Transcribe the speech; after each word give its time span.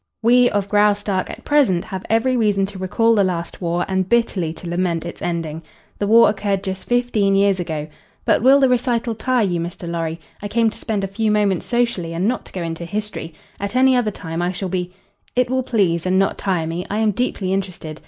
"We, 0.23 0.49
of 0.49 0.67
Graustark, 0.67 1.29
at 1.29 1.45
present 1.45 1.85
have 1.85 2.03
every 2.09 2.35
reason 2.35 2.65
to 2.65 2.79
recall 2.79 3.13
the 3.13 3.23
last 3.23 3.61
war 3.61 3.85
and 3.87 4.09
bitterly 4.09 4.51
to 4.53 4.67
lament 4.67 5.05
its 5.05 5.21
ending. 5.21 5.61
The 5.99 6.07
war 6.07 6.27
occurred 6.27 6.63
just 6.63 6.87
fifteen 6.89 7.35
years 7.35 7.59
ago 7.59 7.87
but 8.25 8.41
will 8.41 8.59
the 8.59 8.67
recital 8.67 9.13
tire 9.13 9.45
you, 9.45 9.59
Mr. 9.59 9.87
Lorry? 9.87 10.19
I 10.41 10.47
came 10.47 10.71
to 10.71 10.77
spend 10.79 11.03
a 11.03 11.07
few 11.07 11.29
moments 11.29 11.67
socially 11.67 12.13
and 12.15 12.27
not 12.27 12.45
to 12.45 12.51
go 12.51 12.63
into 12.63 12.83
history. 12.83 13.35
At 13.59 13.75
any 13.75 13.95
other 13.95 14.09
time 14.09 14.41
I 14.41 14.51
shall 14.51 14.69
be" 14.69 14.91
"It 15.35 15.51
will 15.51 15.61
please 15.61 16.07
and 16.07 16.17
not 16.17 16.35
tire 16.39 16.65
me. 16.65 16.83
I 16.89 16.97
am 16.97 17.11
deeply 17.11 17.53
interested. 17.53 17.99